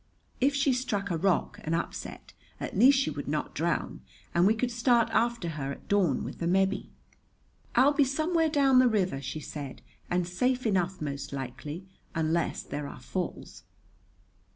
If 0.39 0.55
she 0.55 0.73
struck 0.73 1.11
a 1.11 1.17
rock 1.19 1.59
and 1.63 1.75
upset, 1.75 2.33
at 2.59 2.75
least 2.75 2.97
she 2.97 3.11
would 3.11 3.27
not 3.27 3.53
drown; 3.53 4.01
and 4.33 4.47
we 4.47 4.55
could 4.55 4.71
start 4.71 5.11
after 5.11 5.49
her 5.49 5.71
at 5.73 5.87
dawn 5.87 6.23
with 6.23 6.39
the 6.39 6.47
Mebbe. 6.47 6.89
"I'll 7.75 7.93
be 7.93 8.03
somewhere 8.03 8.49
down 8.49 8.79
the 8.79 8.87
river," 8.87 9.21
she 9.21 9.41
said, 9.41 9.83
"and 10.09 10.27
safe 10.27 10.65
enough, 10.65 11.01
most 11.03 11.31
likely, 11.31 11.85
unless 12.15 12.63
there 12.63 12.87
are 12.87 12.99
falls." 12.99 13.61